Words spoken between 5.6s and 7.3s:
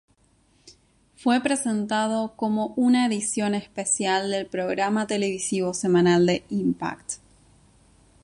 semanal de Impact.